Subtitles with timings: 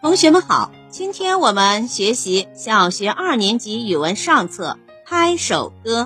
[0.00, 6.02] 同学们好，今天我们学习小学二年级语文上册《拍手歌》。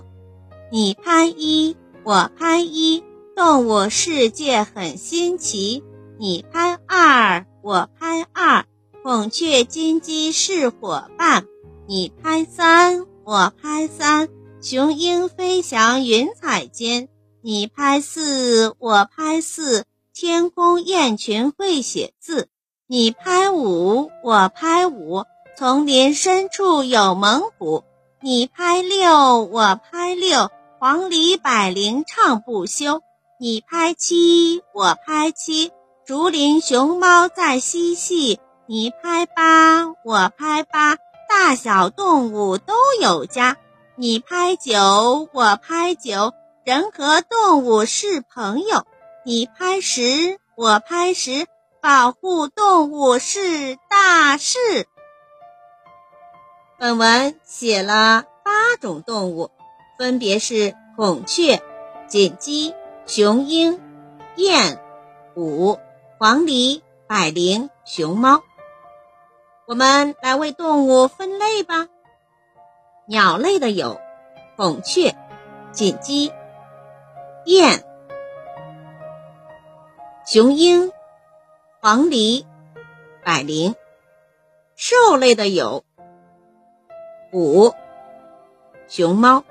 [0.71, 3.03] 你拍一，我拍一，
[3.35, 5.83] 动物世界很新奇。
[6.17, 8.65] 你拍二，我拍二，
[9.03, 11.45] 孔雀金鸡是伙伴。
[11.87, 14.29] 你拍三，我拍三，
[14.61, 17.09] 雄鹰飞翔云彩间。
[17.41, 22.49] 你拍四，我拍四，天空雁群会写字。
[22.91, 25.27] 你拍五，我拍五，
[25.59, 27.85] 丛林深处有猛虎。
[28.23, 33.03] 你拍六，我拍六，黄鹂百灵唱不休。
[33.39, 35.71] 你拍七，我拍七，
[36.07, 38.41] 竹林熊猫在嬉戏。
[38.65, 40.97] 你拍八，我拍八，
[41.29, 43.59] 大小动物都有家。
[43.97, 46.33] 你拍九，我拍九，
[46.65, 48.87] 人和动物是朋友。
[49.27, 51.47] 你拍十，我拍十。
[51.81, 54.59] 保护动物是大事。
[56.77, 59.51] 本文写了八种动物，
[59.97, 61.63] 分别是孔雀、
[62.09, 62.75] 锦鸡、
[63.07, 63.81] 雄鹰、
[64.37, 64.81] 雁、
[65.35, 65.79] 虎、
[66.19, 68.43] 黄鹂、百灵、熊猫。
[69.67, 71.87] 我们来为动物分类吧。
[73.07, 74.01] 鸟类的有
[74.57, 75.15] 孔雀、
[75.71, 76.33] 锦鸡、
[77.45, 77.85] 雁、
[80.27, 80.93] 雄鹰。
[81.81, 82.45] 黄鹂、
[83.25, 83.77] 百灵，
[84.75, 85.85] 兽类的有
[87.31, 87.73] 虎、
[88.89, 89.45] 熊猫。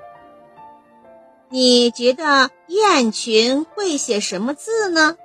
[1.48, 5.16] 你觉得雁群会写什么字呢？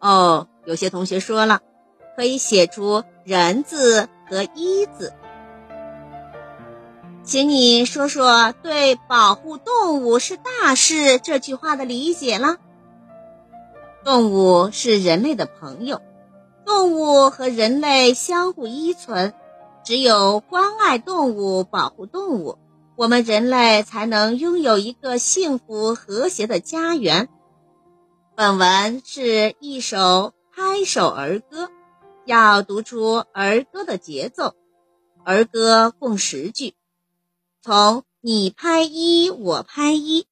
[0.00, 1.60] 哦，有些同学说了，
[2.16, 5.12] 可以写出人字和一字。
[7.24, 12.56] 请你说说对“保护动物是大事”这句话的理解了。
[14.04, 16.02] 动物是人类的朋友，
[16.66, 19.32] 动物和人类相互依存，
[19.82, 22.58] 只有关爱动物、保护动物，
[22.96, 27.30] 我们人类才能拥有一个幸福和谐的家园。
[28.36, 31.70] 本文是一首拍手儿歌，
[32.26, 34.54] 要读出儿歌的节奏。
[35.24, 36.74] 儿歌共十句，
[37.62, 40.26] 从你拍一，我拍一。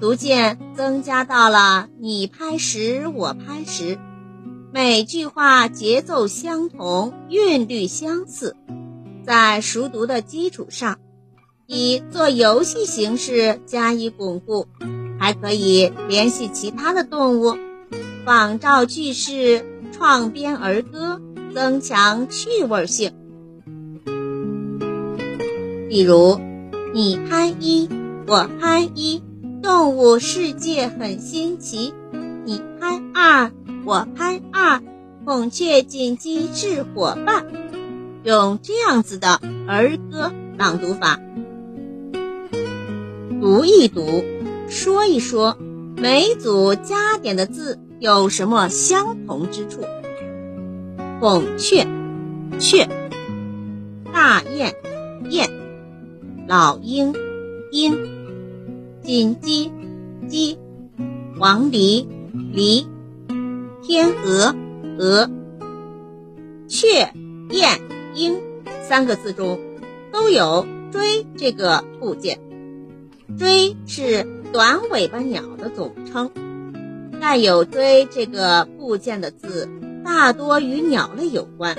[0.00, 3.98] 逐渐增加到了你拍十，我拍十，
[4.72, 8.54] 每句话节奏相同，韵律相似。
[9.26, 10.98] 在熟读的基础上，
[11.66, 14.68] 以做游戏形式加以巩固，
[15.18, 17.56] 还可以联系其他的动物，
[18.24, 21.20] 仿照句式创编儿歌，
[21.52, 23.12] 增强趣味性。
[25.88, 26.38] 比如，
[26.94, 27.88] 你拍一，
[28.28, 29.22] 我拍一。
[29.62, 31.92] 动物世界很新奇，
[32.44, 33.50] 你拍二，
[33.84, 34.80] 我拍二，
[35.24, 37.46] 孔雀锦鸡是伙伴。
[38.24, 41.18] 用这样子的儿歌朗读法，
[43.40, 44.24] 读一读，
[44.68, 45.56] 说一说，
[45.96, 49.82] 每组加点的字有什么相同之处？
[51.20, 51.86] 孔雀，
[52.58, 52.86] 雀；
[54.12, 54.74] 大雁，
[55.30, 55.48] 雁；
[56.46, 57.12] 老鹰，
[57.72, 57.96] 鹰。
[59.08, 59.72] 锦鸡，
[60.28, 60.58] 鸡；
[61.38, 62.06] 黄鹂，
[62.52, 62.86] 鹂；
[63.82, 64.54] 天鹅，
[64.98, 65.30] 鹅；
[66.68, 67.10] 雀、
[67.48, 67.80] 燕、
[68.12, 68.36] 鹰
[68.82, 69.58] 三个字中
[70.12, 72.38] 都有“追”这个部件。
[73.38, 76.30] 追是短尾巴鸟的总称，
[77.18, 79.70] 带有“追”这个部件的字
[80.04, 81.74] 大多与鸟类有关。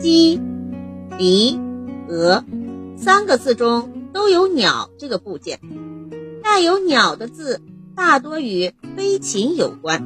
[0.00, 0.40] 鸡、
[1.18, 1.58] 鹂、
[2.08, 2.44] 鹅
[2.96, 5.58] 三个字中都有“鸟”这个部件。
[6.54, 7.60] 带有“鸟”的字
[7.96, 9.98] 大多与飞禽有关。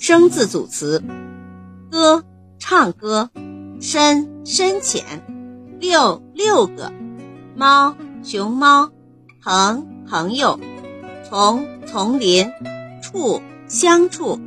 [0.00, 1.00] 生字组词：
[1.88, 2.24] 歌，
[2.58, 3.28] 唱歌；
[3.80, 5.04] 深，深浅；
[5.78, 6.90] 六，六个；
[7.54, 7.94] 猫，
[8.24, 8.90] 熊猫；
[9.40, 10.58] 朋，朋友；
[11.30, 12.50] 丛，丛林；
[13.00, 14.40] 处，相处；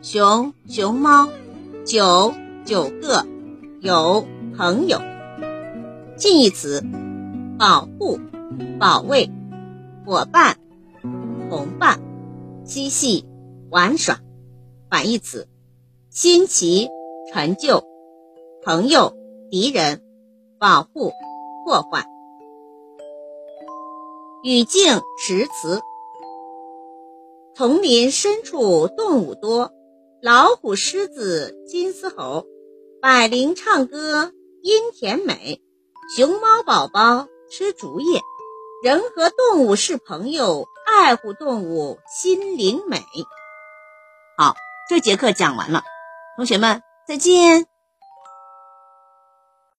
[0.00, 1.28] 熊，熊猫；
[1.84, 2.32] 九，
[2.64, 3.22] 九个；
[3.82, 4.26] 有，
[4.56, 5.15] 朋友。
[6.18, 6.82] 近义词：
[7.58, 8.18] 保护、
[8.80, 9.30] 保卫、
[10.06, 10.56] 伙伴、
[11.50, 12.00] 同伴、
[12.64, 13.26] 嬉戏、
[13.70, 14.18] 玩耍。
[14.88, 15.46] 反义词：
[16.08, 16.88] 新奇、
[17.30, 17.84] 陈旧、
[18.64, 19.14] 朋友、
[19.50, 20.00] 敌人、
[20.58, 21.12] 保护、
[21.66, 22.06] 破坏。
[24.42, 25.82] 语境实词：
[27.54, 29.70] 丛林深处动物多，
[30.22, 32.46] 老虎、狮子、金丝猴，
[33.02, 35.60] 百灵唱歌音甜美。
[36.08, 38.20] 熊猫宝宝吃竹叶，
[38.80, 43.02] 人和动物是朋友，爱护动物心灵美。
[44.36, 44.54] 好，
[44.88, 45.82] 这节课讲完了，
[46.36, 47.75] 同学们再见。